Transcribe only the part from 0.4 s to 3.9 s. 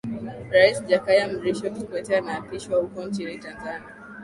rais jakaya mrisho kikwete anaapishwa huko nchini tanzania